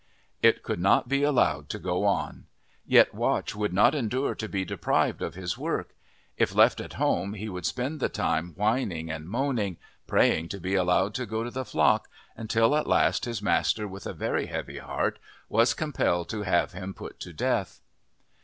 It 0.41 0.63
could 0.63 0.79
not 0.79 1.07
be 1.07 1.21
allowed 1.21 1.69
to 1.69 1.77
go 1.77 2.05
on; 2.05 2.47
yet 2.87 3.13
Watch 3.13 3.53
could 3.53 3.71
not 3.71 3.93
endure 3.93 4.33
to 4.33 4.49
be 4.49 4.65
deprived 4.65 5.21
of 5.21 5.35
his 5.35 5.59
work; 5.59 5.93
if 6.37 6.55
left 6.55 6.81
at 6.81 6.93
home 6.93 7.35
he 7.35 7.47
would 7.47 7.67
spend 7.67 7.99
the 7.99 8.09
time 8.09 8.55
whining 8.55 9.11
and 9.11 9.29
moaning, 9.29 9.77
praying 10.07 10.49
to 10.49 10.59
be 10.59 10.73
allowed 10.73 11.13
to 11.13 11.27
go 11.27 11.43
to 11.43 11.51
the 11.51 11.63
flock, 11.65 12.07
until 12.35 12.75
at 12.75 12.87
last 12.87 13.25
his 13.25 13.43
master 13.43 13.87
with 13.87 14.07
a 14.07 14.13
very 14.13 14.47
heavy 14.47 14.79
heart 14.79 15.19
was 15.49 15.75
compelled 15.75 16.29
to 16.29 16.41
have 16.41 16.71
him 16.71 16.95
put 16.95 17.19
to 17.19 17.31
death. 17.31 17.79